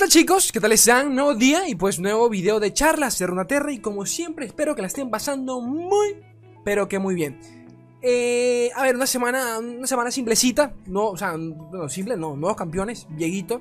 [0.00, 0.50] tal chicos?
[0.50, 1.14] ¿Qué tal están?
[1.14, 4.80] Nuevo día y pues nuevo video de charlas de Runaterra y como siempre espero que
[4.80, 6.16] la estén pasando muy,
[6.64, 7.38] pero que muy bien.
[8.00, 12.56] Eh, a ver, una semana, una semana simplecita, no, o sea, no, simple, no, nuevos
[12.56, 13.60] campeones, Vieguito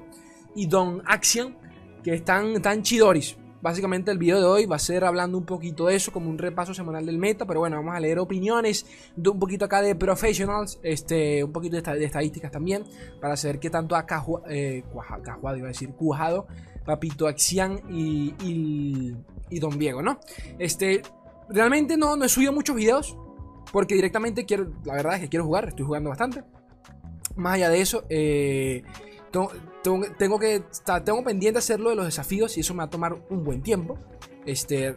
[0.55, 1.57] y Don Action,
[2.05, 3.35] que están tan chidoris.
[3.61, 6.37] Básicamente el video de hoy va a ser hablando un poquito de eso, como un
[6.37, 8.85] repaso semanal del meta, pero bueno, vamos a leer opiniones,
[9.15, 12.85] de un poquito acá de professionals, este, un poquito de, estadísticas también,
[13.19, 14.05] para saber qué tanto ha
[14.49, 16.47] eh, iba a decir, cujado
[16.85, 18.33] Papito Axian y,
[19.49, 20.19] y, Don Diego, ¿no?
[20.57, 21.01] Este,
[21.49, 23.17] realmente no, no he subido muchos videos,
[23.73, 26.43] porque directamente quiero, la verdad es que quiero jugar, estoy jugando bastante.
[27.35, 28.83] Más allá de eso, eh,
[29.31, 30.63] tengo, que
[31.05, 33.97] tengo pendiente hacerlo de los desafíos y eso me va a tomar un buen tiempo.
[34.45, 34.95] Este,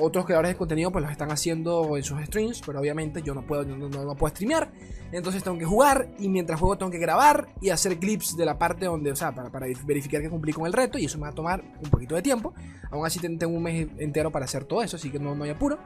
[0.00, 3.46] otros creadores de contenido pues los están haciendo en sus streams, pero obviamente yo no
[3.46, 4.72] puedo, no, no, puedo streamear.
[5.12, 8.58] Entonces tengo que jugar y mientras juego tengo que grabar y hacer clips de la
[8.58, 11.24] parte donde, o sea, para, para verificar que cumplí con el reto y eso me
[11.24, 12.54] va a tomar un poquito de tiempo.
[12.90, 15.50] Aún así tengo un mes entero para hacer todo eso, así que no, no hay
[15.50, 15.78] apuro.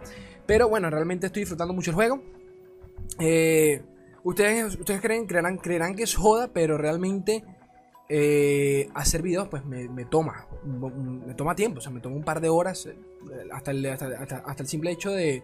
[0.47, 2.23] Pero bueno, realmente estoy disfrutando mucho el juego.
[3.19, 3.83] Eh,
[4.23, 7.42] ustedes, ustedes creen, creerán, creerán que es joda, pero realmente
[8.09, 12.41] eh, hacer videos pues me, toma, me toma tiempo, o sea, me toma un par
[12.41, 12.97] de horas eh,
[13.53, 15.43] hasta el, hasta, el simple hecho de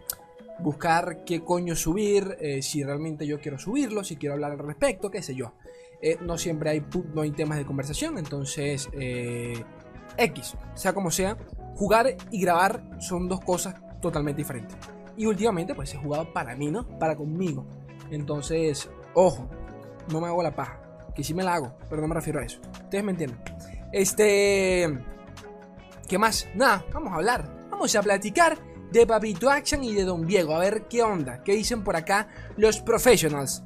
[0.61, 5.11] buscar qué coño subir, eh, si realmente yo quiero subirlo, si quiero hablar al respecto,
[5.11, 5.55] qué sé yo.
[6.21, 8.89] no siempre hay, no hay temas de conversación, entonces
[10.17, 11.37] X, sea como sea,
[11.75, 14.77] jugar y grabar son dos cosas totalmente diferentes.
[15.17, 16.87] Y últimamente pues he jugado para mí, ¿no?
[16.99, 17.67] Para conmigo.
[18.11, 19.49] Entonces, ojo,
[20.13, 20.82] no me hago la paja
[21.15, 22.61] que sí me la hago, pero no me refiero a eso.
[22.85, 23.39] Ustedes me entienden.
[23.93, 24.99] Este.
[26.09, 26.49] ¿Qué más?
[26.55, 27.69] Nada, vamos a hablar.
[27.71, 28.59] Vamos a platicar
[28.91, 30.55] de Papito Action y de Don Diego.
[30.55, 31.43] A ver qué onda.
[31.43, 33.63] ¿Qué dicen por acá los professionals?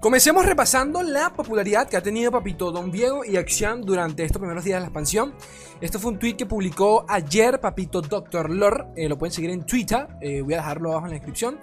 [0.00, 4.62] Comencemos repasando la popularidad que ha tenido Papito Don Diego y Action durante estos primeros
[4.62, 5.34] días de la expansión.
[5.80, 8.84] Esto fue un tweet que publicó ayer Papito Doctor Lore.
[8.96, 10.06] Eh, lo pueden seguir en Twitter.
[10.20, 11.58] Eh, voy a dejarlo abajo en la descripción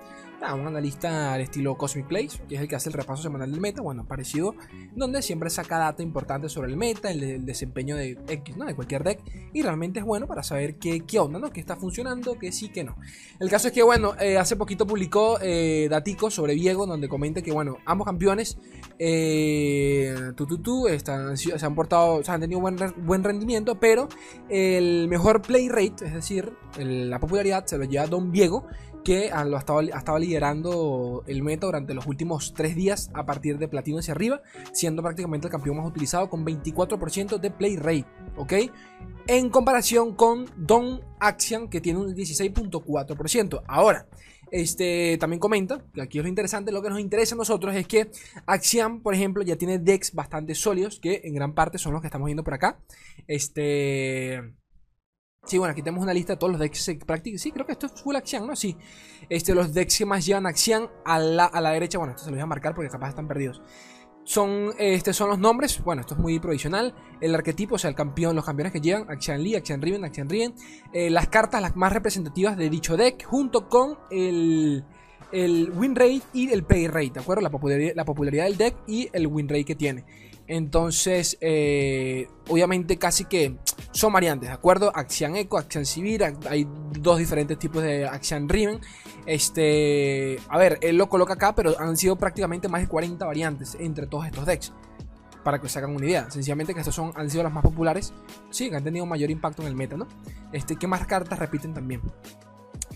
[0.49, 3.61] un analista al estilo Cosmic Place, que es el que hace el repaso semanal del
[3.61, 4.55] meta, bueno, parecido,
[4.95, 8.65] donde siempre saca data importante sobre el meta, el, desempeño de X, ¿no?
[8.65, 9.21] De cualquier deck,
[9.53, 11.51] y realmente es bueno para saber qué, onda, ¿no?
[11.51, 12.97] Qué está funcionando, qué sí, qué no.
[13.39, 17.41] El caso es que, bueno, eh, hace poquito publicó eh, Datico sobre Viego, donde comenta
[17.41, 18.57] que, bueno, ambos campeones,
[18.97, 24.09] eh, tu, están, se han portado, o sea, han tenido buen, buen rendimiento, pero
[24.49, 28.65] el mejor play rate, es decir, la popularidad, se lo lleva Don Viego,
[29.03, 33.67] que lo estaba, estaba, liderando el meta durante los últimos tres días a partir de
[33.67, 34.41] platino hacia arriba,
[34.73, 38.05] siendo prácticamente el campeón más utilizado con 24% de play rate,
[38.37, 38.53] ¿ok?
[39.27, 43.63] En comparación con Don Axian que tiene un 16.4%.
[43.67, 44.07] Ahora,
[44.51, 47.87] este también comenta, que aquí es lo interesante, lo que nos interesa a nosotros es
[47.87, 48.11] que
[48.45, 52.07] Axian, por ejemplo, ya tiene decks bastante sólidos, que en gran parte son los que
[52.07, 52.79] estamos viendo por acá.
[53.27, 54.60] Este
[55.43, 57.39] Sí, bueno, aquí tenemos una lista de todos los decks que practican.
[57.39, 58.55] Sí, creo que esto es full acción, ¿no?
[58.55, 58.77] Sí.
[59.27, 61.97] Este, los decks que más llevan acción a la, a la derecha.
[61.97, 63.61] Bueno, esto se los voy a marcar porque capaz están perdidos.
[64.23, 65.83] Son, este, son los nombres.
[65.83, 66.93] Bueno, esto es muy provisional.
[67.21, 69.09] El arquetipo, o sea, el campeón, los campeones que llevan.
[69.09, 70.53] Axian Lee, Axian Riven, Axian Riven.
[70.93, 73.25] Eh, las cartas, las más representativas de dicho deck.
[73.25, 74.85] Junto con el,
[75.31, 77.13] el win rate y el pay rate.
[77.15, 77.41] ¿De acuerdo?
[77.41, 80.05] La popularidad, la popularidad del deck y el win rate que tiene.
[80.47, 83.57] Entonces, eh, obviamente casi que
[83.91, 84.91] son variantes, ¿de acuerdo?
[84.95, 86.67] Axian Echo, Axian Civil, hay
[86.99, 88.79] dos diferentes tipos de Axian Riven.
[89.25, 93.75] Este, a ver, él lo coloca acá, pero han sido prácticamente más de 40 variantes
[93.79, 94.73] entre todos estos decks.
[95.43, 96.29] Para que se hagan una idea.
[96.29, 98.13] Sencillamente que estos son, han sido las más populares.
[98.51, 100.07] Sí, que han tenido mayor impacto en el meta, ¿no?
[100.51, 102.01] Este, ¿qué más cartas repiten también?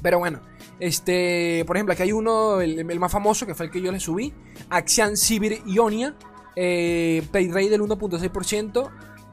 [0.04, 0.42] Pero bueno,
[0.80, 3.92] este, por ejemplo, aquí hay uno, el, el más famoso, que fue el que yo
[3.92, 4.32] le subí.
[4.70, 6.16] Axian Sibir Ionia
[6.56, 8.90] eh, pay rate del 1.6%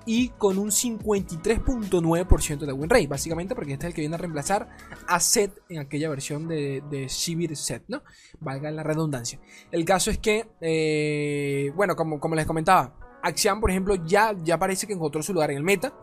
[0.07, 4.19] y con un 53.9% de win rate, básicamente porque este es el que viene a
[4.19, 4.69] reemplazar
[5.07, 8.03] a Set en aquella versión de, de Set, ¿no?
[8.41, 9.41] Valga la redundancia.
[9.71, 14.59] El caso es que, eh, bueno, como, como les comentaba, Axian, por ejemplo, ya, ya
[14.59, 15.95] parece que encontró su lugar en el meta.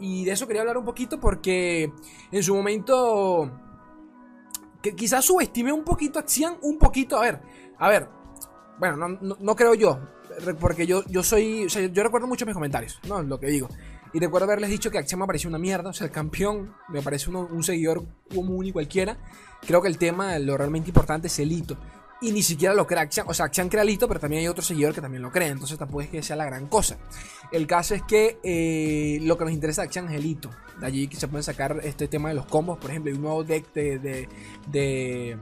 [0.00, 1.92] Y de eso quería hablar un poquito porque
[2.32, 3.60] en su momento
[4.82, 7.40] que quizás subestime un poquito Axian, un poquito, a ver,
[7.78, 8.08] a ver,
[8.78, 10.00] bueno, no, no creo yo,
[10.60, 11.64] porque yo, yo soy.
[11.66, 13.22] O sea, yo recuerdo mucho mis comentarios, ¿no?
[13.22, 13.68] Lo que digo.
[14.12, 15.90] Y recuerdo haberles dicho que Axiom me pareció una mierda.
[15.90, 19.18] O sea, el campeón me parece un seguidor común y cualquiera.
[19.66, 21.76] Creo que el tema, lo realmente importante es el hito.
[22.20, 23.28] Y ni siquiera lo crea Axiom.
[23.28, 25.48] O sea, Axiom crea el hito, pero también hay otro seguidor que también lo cree.
[25.48, 26.96] Entonces tampoco es que sea la gran cosa.
[27.50, 30.48] El caso es que eh, lo que nos interesa de Axiom es el hito.
[30.78, 32.78] De allí que se pueden sacar este tema de los combos.
[32.78, 34.28] Por ejemplo, hay un nuevo deck de, de,
[34.68, 35.38] de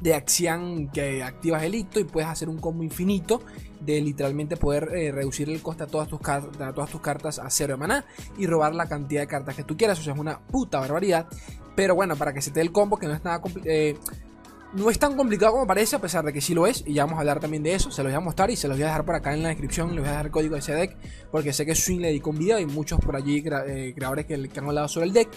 [0.00, 3.40] de acción que activas el hito y puedes hacer un combo infinito
[3.84, 7.50] de literalmente poder eh, reducir el coste a todas, tus a todas tus cartas a
[7.50, 8.04] cero de maná
[8.36, 9.98] y robar la cantidad de cartas que tú quieras.
[9.98, 11.26] O sea, es una puta barbaridad.
[11.74, 13.96] Pero bueno, para que se te dé el combo, que no es nada eh,
[14.74, 16.82] no es tan complicado como parece, a pesar de que sí lo es.
[16.86, 17.90] Y ya vamos a hablar también de eso.
[17.90, 19.48] Se los voy a mostrar y se los voy a dejar por acá en la
[19.50, 19.90] descripción.
[19.90, 20.96] Les voy a dejar el código de ese deck.
[21.30, 24.34] Porque sé que Swing le dedicó un video y muchos por allí eh, creadores que,
[24.34, 25.28] han hablado sobre el deck.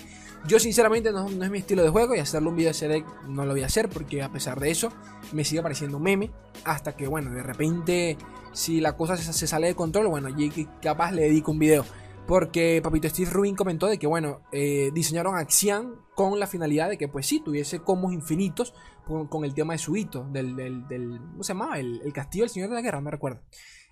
[0.46, 3.52] Yo sinceramente no, es mi estilo de juego y hacerle un video deck no lo
[3.52, 4.92] voy a hacer porque a pesar de eso
[5.34, 6.32] me sigue pareciendo meme.
[6.64, 8.18] Hasta que bueno, de repente
[8.54, 11.86] si la cosa se, sale de control, bueno, allí capaz le dedico un video.
[12.26, 16.98] Porque Papito Steve Rubin comentó de que, bueno, eh, diseñaron Axian con la finalidad de
[16.98, 18.74] que, pues sí, tuviese combos infinitos
[19.06, 21.80] con, el tema de su hito, del, del, ¿cómo se llamaba?
[21.80, 23.42] El, castillo del Señor de la Guerra, no recuerdo.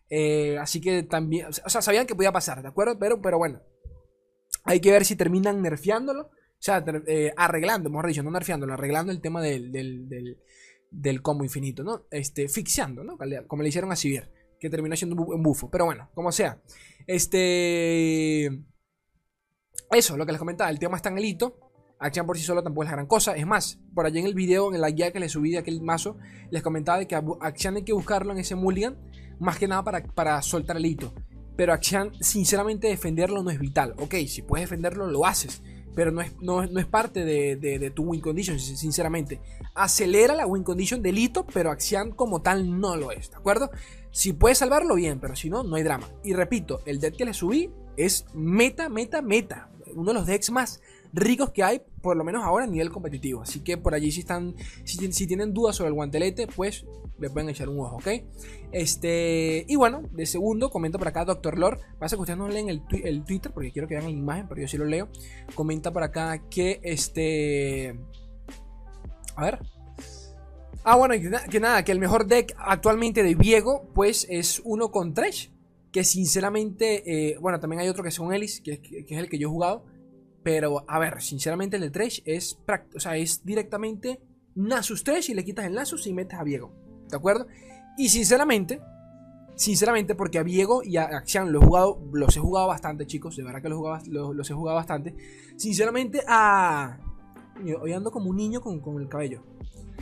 [0.10, 3.00] Eh, así que también, o sea, sabían que podía pasar, ¿de acuerdo?
[3.00, 3.62] Pero, pero bueno,
[4.66, 9.12] hay que ver si terminan nerfeándolo, o sea, eh, arreglando, mejor dicho, no nerfeándolo, arreglando
[9.12, 12.06] el tema del, del, combo infinito, ¿no?
[12.12, 13.18] Este, fixiando, ¿no?
[13.48, 14.30] Como le hicieron a Sivir
[14.60, 15.70] que terminó siendo un bufo.
[15.70, 16.62] Pero bueno, como sea.
[17.08, 18.46] Este.
[19.92, 21.60] Eso, lo que les comentaba, el tema está en el hito.
[22.00, 23.36] Action por sí solo tampoco es la gran cosa.
[23.36, 25.82] Es más, por allí en el video, en la guía que les subí de aquel
[25.82, 26.18] mazo,
[26.50, 28.98] les comentaba de que Action hay que buscarlo en ese mulligan,
[29.40, 31.14] más que nada para, para soltar el hito.
[31.56, 33.94] Pero Action, sinceramente, defenderlo no es vital.
[33.98, 35.62] Ok, si puedes defenderlo, lo haces
[35.96, 39.40] pero no es, no, es parte de, tu win condition, sinceramente.
[39.74, 43.72] Acelera la win condition del hito, pero Axian como tal no lo es, ¿de acuerdo?
[44.12, 46.10] Si puedes salvarlo, bien, pero si no, no hay drama.
[46.24, 49.70] Y repito, el deck que le subí es meta, meta, meta.
[49.96, 50.82] Uno de los decks más
[51.16, 53.42] ricos que hay, por lo menos ahora a nivel competitivo.
[53.42, 56.86] Así que por allí si están, si, tienen dudas sobre el guantelete, pues
[57.18, 58.08] le pueden echar un ojo, ¿ok?
[58.74, 61.80] Este, y bueno, de segundo, comenta por acá Doctor Lord.
[61.98, 64.62] Pasa que ustedes no leen el, el, Twitter porque quiero que vean la imagen, pero
[64.62, 65.08] yo sí lo leo.
[65.56, 67.98] Comenta por acá que este...
[69.38, 69.60] A ver.
[70.84, 71.16] Ah, bueno,
[71.50, 75.48] que, nada, que el mejor deck actualmente de Viego, pues es uno con Trash.
[75.92, 79.40] Que sinceramente, eh, bueno, también hay otro que es un Ellis, que es el que
[79.40, 79.95] yo he jugado
[80.46, 82.60] pero, a ver, sinceramente el de Thresh es,
[82.96, 84.22] o sea, es directamente
[84.54, 86.72] Nasus Thresh y le quitas el Nasus y metes a Viego.
[87.10, 87.48] ¿De acuerdo?
[87.98, 88.80] Y sinceramente,
[89.56, 93.36] sinceramente, porque a Viego y a Axian los he jugado, los he jugado bastante, chicos.
[93.36, 95.16] De verdad que los, los, he jugado bastante.
[95.58, 97.00] Sinceramente, a.
[97.82, 99.42] Hoy ando como un niño con, el cabello.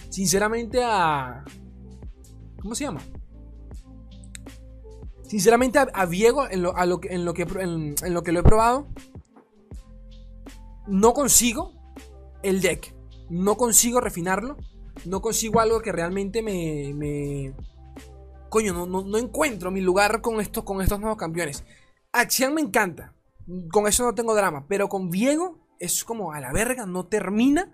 [0.10, 1.46] Sinceramente, a.
[2.62, 3.00] ¿Cómo se llama?
[5.22, 8.90] Sinceramente, a, Viego, en lo, en, lo que, en lo que lo he probado,
[10.88, 11.74] no consigo
[12.44, 12.96] el deck.
[13.30, 14.58] No consigo refinarlo.
[15.06, 16.94] No consigo algo que realmente me.
[16.94, 17.54] me...
[18.50, 21.64] Coño, no, no, encuentro mi lugar con estos, con estos nuevos campeones.
[22.12, 23.16] Axian me encanta.
[23.72, 24.66] Con eso no tengo drama.
[24.68, 27.72] Pero con Viego es como a la verga, no termina.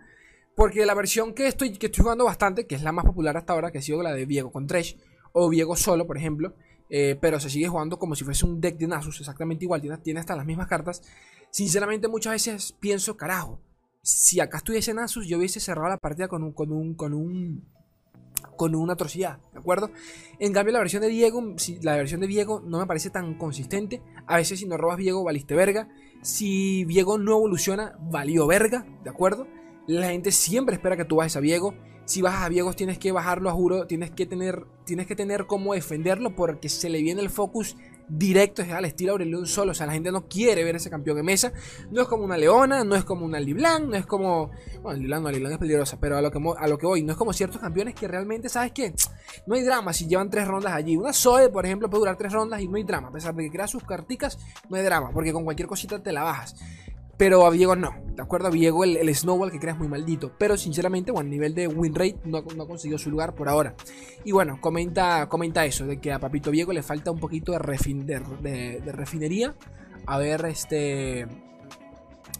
[0.55, 3.53] Porque la versión que estoy, que estoy jugando bastante, que es la más popular hasta
[3.53, 4.97] ahora, que ha sido la de Viego con Tresh,
[5.31, 6.53] o Viego solo, por ejemplo,
[6.89, 10.19] eh, pero se sigue jugando como si fuese un deck de Nasus, exactamente igual, tiene,
[10.19, 11.01] hasta las mismas cartas.
[11.51, 13.61] Sinceramente, muchas veces pienso, carajo,
[14.01, 17.67] si acá estuviese Nasus, yo hubiese cerrado la partida con un, con un, con un,
[18.55, 19.91] con una atrocidad, ¿de acuerdo?
[20.39, 24.01] En cambio, la versión de Diego, la versión de Diego no me parece tan consistente.
[24.27, 25.89] A veces, si no robas Diego, valiste verga.
[26.21, 29.47] Si Diego no evoluciona, valió verga, ¿de acuerdo?
[29.87, 31.73] La gente siempre espera que tú bajes a Diego.
[32.09, 35.45] Si bajas a Diego, tienes que bajarlo a juro, tienes que tener, tienes que tener
[35.45, 37.75] cómo defenderlo porque se le viene el focus
[38.07, 39.73] directo, es al estilo Aurelion solo.
[39.73, 41.53] O sea, la gente no quiere ver ese campeón de mesa.
[41.91, 44.49] No es como una Leona, no es como una Liblan, no es como.
[44.81, 47.11] Bueno, Liblan no, Liblan es peligrosa, pero a lo, que, a lo que voy, no
[47.11, 48.91] es como ciertos campeones que realmente, ¿sabes qué?
[49.45, 50.97] No hay drama si llevan tres rondas allí.
[50.97, 53.09] Una Zoe, por ejemplo, puede durar tres rondas y no hay drama.
[53.09, 56.11] A pesar de que crea sus carticas, no hay drama, porque con cualquier cosita te
[56.11, 56.55] la bajas.
[57.19, 58.47] Pero a Viego no, ¿de acuerdo?
[58.47, 60.31] A Viego el, Snowball que crea es muy maldito.
[60.37, 63.49] Pero sinceramente, bueno, a nivel de win rate no, no, ha conseguido su lugar por
[63.49, 63.75] ahora.
[64.23, 68.81] Y bueno, comenta, comenta eso, de que a Papito Viego le falta un poquito de,
[68.85, 69.53] de, refinería.
[70.05, 71.27] A ver, este...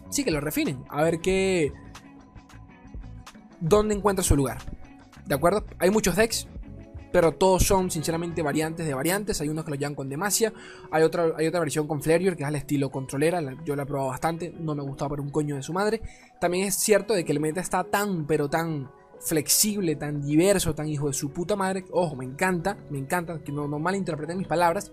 [0.08, 0.82] Sí, que lo refinen.
[0.88, 1.74] A ver qué...
[3.60, 4.60] ¿Dónde encuentra su lugar?
[5.26, 5.66] ¿De acuerdo?
[5.78, 6.48] Hay muchos decks
[7.12, 9.40] pero todos son sinceramente variantes de variantes.
[9.40, 10.52] Hay unos que lo llevan con Demacia,
[10.90, 13.86] hay otra, hay otra versión con Flareor que es al estilo controlera, yo la he
[13.86, 16.00] probado bastante, no me gustaba por un coño de su madre.
[16.40, 18.90] También es cierto de que el meta está tan, pero tan
[19.20, 21.84] flexible, tan diverso, tan hijo de su puta madre.
[21.92, 24.90] Ojo, me encanta, me encanta, que no, no malinterpreten mis palabras.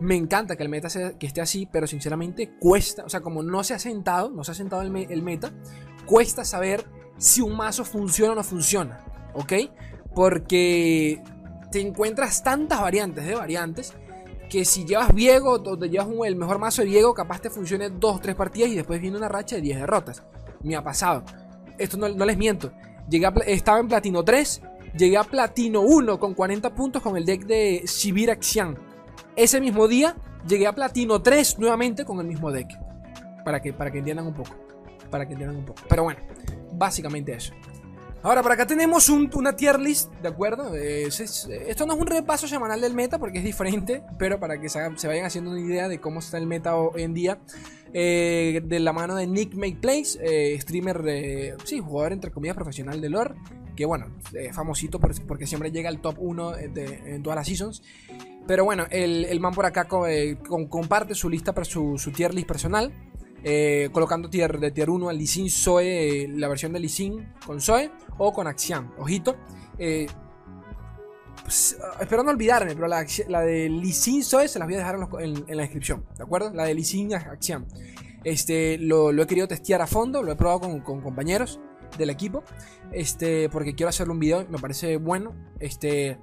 [0.00, 3.42] Me encanta que el meta sea, que esté así, pero sinceramente cuesta, o sea, como
[3.42, 5.52] no se ha sentado, no se ha sentado el, el meta,
[6.06, 6.86] cuesta saber
[7.16, 9.00] si un mazo funciona o no funciona,
[9.34, 9.52] ¿ok?
[10.14, 11.20] Porque
[11.70, 13.94] te encuentras tantas variantes de variantes
[14.48, 17.90] que si llevas Viego o te llevas el mejor mazo de Viego, capaz te funcione
[17.90, 20.22] dos o tres partidas y después viene una racha de 10 derrotas.
[20.62, 21.22] Me ha pasado.
[21.76, 22.72] Esto no, les miento.
[23.08, 24.62] Llegué estaba en Platino 3,
[24.96, 28.38] llegué a Platino 1 con 40 puntos con el deck de Sibir.
[29.36, 32.68] Ese mismo día llegué a Platino 3 nuevamente con el mismo deck.
[33.44, 34.50] Para que, para que entiendan un poco.
[35.10, 35.82] Para que entiendan un poco.
[35.88, 36.20] Pero bueno,
[36.72, 37.52] básicamente eso.
[38.22, 40.74] Ahora, por acá tenemos una tier list, ¿de acuerdo?
[40.74, 44.80] esto no es un repaso semanal del meta porque es diferente, pero para que se,
[45.06, 47.38] vayan haciendo una idea de cómo está el meta hoy en día.
[47.94, 52.56] Eh, de la mano de Nick Make Plays, eh, streamer, de, sí, jugador entre comillas
[52.56, 53.34] profesional de lore,
[53.76, 54.06] que bueno,
[54.52, 57.82] famosito porque siempre llega al top 1 en todas las seasons.
[58.48, 60.38] Pero bueno, el, man por acá eh,
[60.70, 62.92] comparte su lista, su, su tier list personal.
[63.44, 67.60] Eh, colocando tier, de tier 1 al Lee Zoe, eh, la versión de Lee con
[67.60, 68.90] Zoe o con Axiom.
[68.98, 69.36] Ojito.
[71.48, 73.04] Pues, ah, espero no olvidarme, pero la,
[73.40, 76.52] de Lee Zoe se las voy a dejar en, la descripción, ¿de acuerdo?
[76.52, 77.64] La de Lee Sin Axiom.
[78.24, 81.60] Este, lo, he querido testear a fondo, lo he probado con, compañeros
[81.96, 82.42] del equipo.
[82.92, 85.34] Este, porque quiero hacerle un video, me parece bueno.
[85.58, 86.18] Este,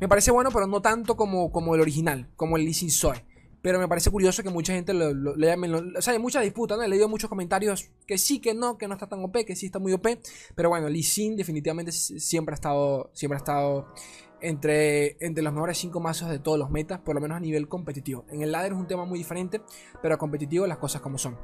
[0.00, 3.24] me parece bueno, pero no tanto como, como el original, como el Lee Zoe.
[3.68, 6.82] Pero me parece curioso que mucha gente lo, lo, o sea, hay mucha disputa, ¿no?
[6.82, 9.66] He leído muchos comentarios que sí, que no, que no está tan OP, que sí
[9.66, 10.06] está muy OP.
[10.54, 13.92] Pero bueno, Lee Sin definitivamente siempre ha estado, siempre ha estado
[14.40, 17.68] entre, entre los mejores 5 mazos de todos los metas, por lo menos a nivel
[17.68, 18.24] competitivo.
[18.30, 19.60] En el ladder es un tema muy diferente,
[20.00, 21.36] pero competitivo las cosas como son.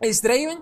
[0.00, 0.58] Es Draven,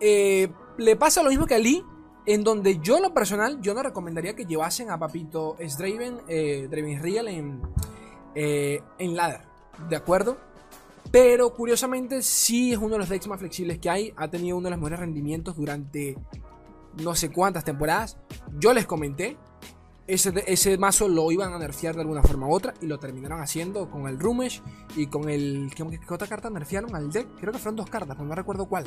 [0.00, 1.84] eh, le pasa lo mismo que a Lee,
[2.26, 7.00] en donde yo, lo personal, yo no recomendaría que llevasen a Papito Sdraven, eh, Draven
[7.00, 7.62] Real en,
[8.34, 9.54] eh, en ladder,
[9.88, 10.36] ¿de acuerdo?
[11.10, 14.12] Pero curiosamente, sí es uno de los decks más flexibles que hay.
[14.16, 16.16] Ha tenido uno de los mejores rendimientos durante
[17.02, 18.18] no sé cuántas temporadas.
[18.58, 19.36] Yo les comenté.
[20.06, 22.74] Ese, ese mazo lo iban a nerfear de alguna forma u otra.
[22.80, 24.62] Y lo terminaron haciendo con el Rumesh
[24.96, 25.70] y con el.
[25.74, 27.28] ¿Qué, otra carta nerfearon al deck?
[27.40, 28.84] Creo que fueron dos cartas, pero no recuerdo cuál.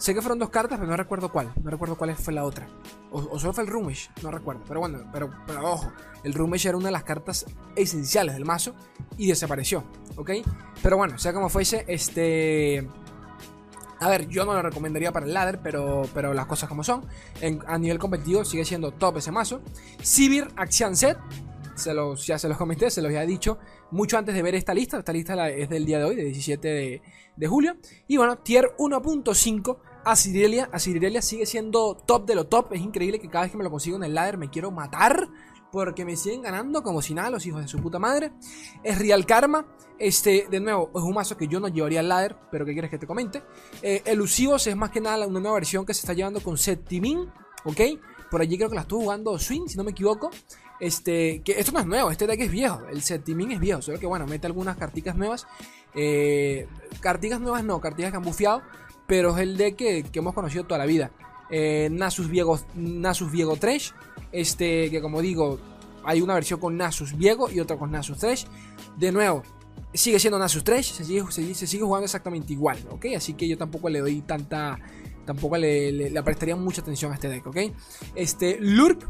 [0.00, 1.52] Sé que fueron dos cartas, pero no recuerdo cuál.
[1.62, 2.66] No recuerdo cuál fue la otra.
[3.10, 4.62] O, solo fue el Rumish, no recuerdo.
[4.66, 5.92] Pero bueno, pero, pero ojo,
[6.24, 7.44] el Rumish era una de las cartas
[7.76, 8.74] esenciales del mazo
[9.18, 9.84] y desapareció,
[10.16, 10.30] ¿ok?
[10.82, 12.88] Pero bueno, sea como fuese, este...
[14.00, 17.04] A ver, yo no lo recomendaría para el ladder, pero, pero las cosas como son.
[17.66, 19.60] a nivel competitivo sigue siendo top ese mazo.
[20.02, 21.18] Sivir Axian Set,
[21.74, 23.58] se los, ya se los comenté, se los había dicho
[23.90, 24.98] mucho antes de ver esta lista.
[24.98, 27.02] Esta lista es del día de hoy, de 17 de,
[27.36, 27.76] de julio.
[28.08, 31.22] Y bueno, tier 1.5 a Cirirelia.
[31.22, 32.72] sigue siendo top de lo top.
[32.72, 35.28] Es increíble que cada vez que me lo consigo en el ladder me quiero matar.
[35.72, 38.32] Porque me siguen ganando como si nada los hijos de su puta madre.
[38.82, 39.66] Es Real Karma.
[39.98, 42.36] Este, de nuevo, es un mazo que yo no llevaría al ladder.
[42.50, 43.42] Pero que quieres que te comente.
[43.82, 47.30] Eh, Elusivos es más que nada una nueva versión que se está llevando con Septimin.
[47.64, 47.80] ¿Ok?
[48.30, 50.30] Por allí creo que la estuvo jugando Swing, si no me equivoco.
[50.80, 52.80] Este, que esto no es nuevo, este deck es viejo.
[52.90, 53.82] El Septimin es viejo.
[53.82, 55.46] Solo que bueno, mete algunas carticas nuevas.
[55.94, 56.66] Eh,
[57.40, 58.62] nuevas no, carticas que han bufeado
[59.10, 61.10] pero es el deck que, hemos conocido toda la vida.
[61.50, 63.90] Eh, Nasus, Viego, Nasus Viego Trash,
[64.30, 65.58] este, que como digo,
[66.04, 68.44] hay una versión con Nasus Viego y otra con Nasus Trash.
[68.96, 69.42] De nuevo,
[69.92, 73.06] sigue siendo Nasus Trash, se sigue, se, sigue jugando exactamente igual, ¿ok?
[73.16, 74.78] Así que yo tampoco le doy tanta,
[75.26, 77.56] tampoco le, prestaría mucha atención a este deck, ¿ok?
[78.14, 79.08] Este, Lurk,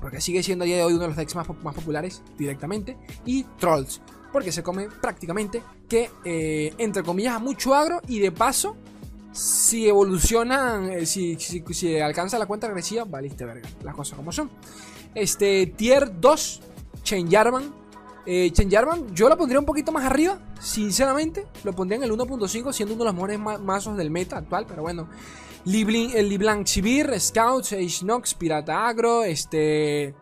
[0.00, 3.44] porque sigue siendo día de hoy uno de los decks más, más populares directamente, y
[3.56, 8.76] Trolls porque se come prácticamente que, eh, entre comillas, a mucho agro y de paso,
[9.32, 14.50] si evolucionan, eh, si, si, alcanza la cuenta regresiva, valiste verga, las cosas como son.
[15.14, 16.62] Este, tier 2,
[17.02, 17.74] Chen Jarvan.
[18.24, 21.46] Eh, Chen Jarvan, yo lo pondría un poquito más arriba, sinceramente.
[21.64, 24.82] Lo pondría en el 1.5, siendo uno de los mejores mazos del meta actual, pero
[24.82, 25.08] bueno.
[25.66, 30.14] el Liblanc Chivir, Scouts, Age Nox, Pirata Agro, este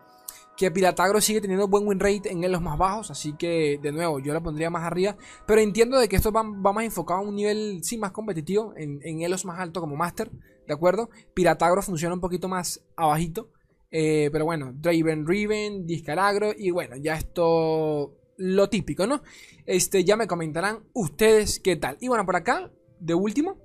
[0.59, 4.19] que Piratagro sigue teniendo buen win rate en los más bajos, así que de nuevo
[4.19, 7.37] yo lo pondría más arriba, pero entiendo de que esto va, más enfocado a un
[7.37, 10.33] nivel sí más competitivo, en, elos más alto como Master,
[10.67, 11.11] ¿de acuerdo?
[11.33, 13.53] Piratagro funciona un poquito más abajito,
[13.93, 19.23] eh, pero bueno, Draven Riven, Discaragro y bueno, ya esto lo típico, ¿no?
[19.65, 21.97] Este, ya me comentarán ustedes qué tal.
[22.00, 23.59] Y bueno, por acá, de último,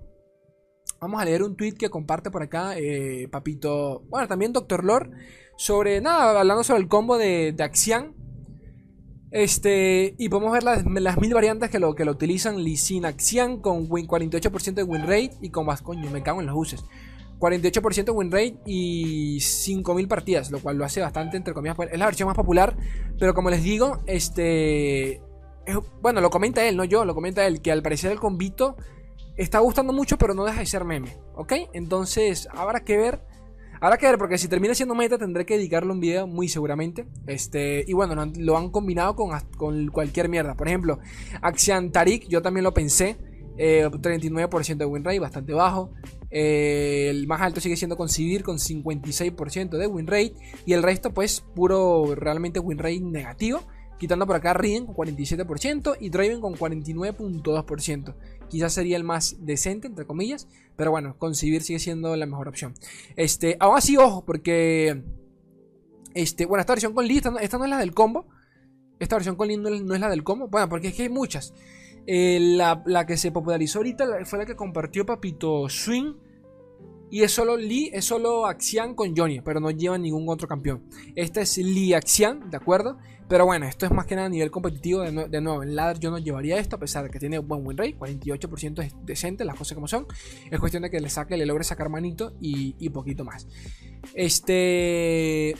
[1.01, 5.09] vamos a leer un tweet que comparte por acá eh, Papito, bueno, también Doctor Lore
[5.57, 8.13] sobre nada, hablando sobre el combo de, de Axian.
[9.31, 12.63] Este, y podemos ver las, mil variantes que lo, que lo utilizan.
[12.63, 16.48] Lisin Axian con win, 48% de win rate y con más coño, me cago en
[16.48, 16.86] los buses.
[17.39, 21.75] 48% de win rate y 5000 partidas, lo cual lo hace bastante, entre comillas.
[21.91, 22.77] Es la versión más popular,
[23.19, 25.19] pero como les digo, este.
[26.01, 28.77] bueno, lo comenta él, no yo, lo comenta él, que al parecer el convito
[29.36, 31.53] está gustando mucho, pero no deja de ser meme, ¿ok?
[31.74, 33.22] Entonces, habrá que ver
[33.83, 37.05] Habrá que ver, porque si termina siendo meta tendré que dedicarle un video muy seguramente.
[37.27, 40.55] Este, y bueno, lo han combinado con, con cualquier mierda.
[40.55, 40.99] Por ejemplo,
[41.41, 43.17] Axian Tarik, yo también lo pensé.
[43.57, 45.91] 39% eh, de win rate, bastante bajo.
[46.31, 50.33] Eh, el más alto sigue siendo Concibir con 56% de win rate.
[50.65, 53.63] Y el resto, pues, puro realmente win rate negativo.
[53.99, 58.15] Quitando por acá Riden con 47% y Draven con 49.2%.
[58.53, 60.48] Quizás sería el más decente, entre comillas.
[60.75, 62.75] Pero bueno, concibir sigue siendo la mejor opción.
[63.15, 65.01] Este, aún así, ojo, porque.
[66.13, 68.27] Este, bueno, esta versión con Lee, esta no, es la del combo.
[69.00, 70.50] Esta versión con Lee no, es la del combo.
[70.50, 71.51] Bueno, porque es que hay muchas.
[72.05, 76.13] Eh, la, la, que se popularizó ahorita fue la que compartió Papito Swing
[77.13, 80.82] y es solo Lee, es solo Axian con Johnny, pero no lleva ningún otro campeón.
[81.15, 82.98] Esta es Lee Axian, ¿de acuerdo?
[83.27, 85.01] Pero bueno, esto es más que nada a nivel competitivo.
[85.01, 87.77] De, nuevo, en ladder yo no llevaría esto, a pesar de que tiene buen win
[87.77, 90.08] rate, 48% es decente, las cosas como son.
[90.50, 93.46] Es cuestión de que le saque, le logre sacar manito y, y poquito más.
[94.15, 95.55] Este.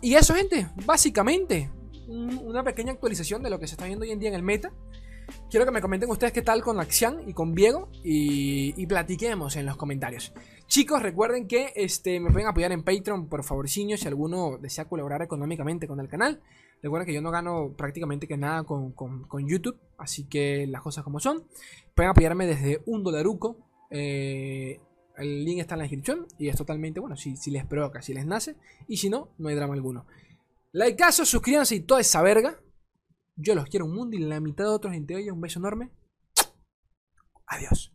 [0.00, 1.70] Y eso, gente, básicamente,
[2.08, 4.72] una pequeña actualización de lo que se está viendo hoy en día en el meta.
[5.50, 9.66] Quiero que me comenten ustedes qué tal con Axian y con Viego y, platiquemos en
[9.66, 10.32] los comentarios.
[10.66, 15.22] Chicos, recuerden que este, me pueden apoyar en Patreon, por favor, si alguno desea colaborar
[15.22, 16.40] económicamente con el canal.
[16.82, 18.94] Recuerden que yo no gano prácticamente que nada con,
[19.48, 21.44] YouTube, así que las cosas como son.
[21.94, 23.56] Pueden apoyarme desde un dolaruco.
[23.90, 24.80] Eh,
[25.16, 28.14] el link está en la descripción y es totalmente bueno si, si les provoca, si
[28.14, 28.56] les nace.
[28.86, 30.06] Y si no, no hay drama alguno.
[30.72, 32.60] Like caso, suscríbanse y toda esa verga.
[33.40, 35.32] Yo los quiero un mundo y la mitad de otros entre ellos.
[35.32, 35.92] Un beso enorme.
[37.46, 37.92] Adiós.